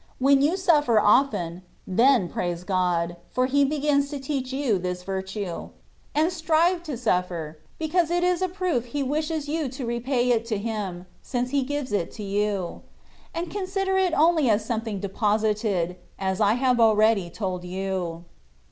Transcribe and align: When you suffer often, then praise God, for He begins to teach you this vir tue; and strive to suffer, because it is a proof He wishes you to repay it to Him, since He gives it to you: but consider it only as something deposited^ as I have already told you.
When 0.17 0.41
you 0.41 0.57
suffer 0.57 0.99
often, 0.99 1.61
then 1.85 2.27
praise 2.27 2.63
God, 2.63 3.17
for 3.31 3.45
He 3.45 3.63
begins 3.63 4.09
to 4.09 4.17
teach 4.19 4.51
you 4.51 4.79
this 4.79 5.03
vir 5.03 5.21
tue; 5.21 5.69
and 6.15 6.33
strive 6.33 6.81
to 6.89 6.97
suffer, 6.97 7.59
because 7.77 8.09
it 8.09 8.23
is 8.23 8.41
a 8.41 8.49
proof 8.49 8.85
He 8.85 9.03
wishes 9.03 9.47
you 9.47 9.67
to 9.69 9.85
repay 9.85 10.31
it 10.31 10.43
to 10.47 10.57
Him, 10.57 11.05
since 11.21 11.51
He 11.51 11.61
gives 11.61 11.91
it 11.91 12.11
to 12.13 12.23
you: 12.23 12.81
but 13.35 13.51
consider 13.51 13.95
it 13.95 14.15
only 14.15 14.49
as 14.49 14.65
something 14.65 14.99
deposited^ 14.99 15.97
as 16.17 16.41
I 16.41 16.53
have 16.53 16.79
already 16.79 17.29
told 17.29 17.63
you. 17.63 18.25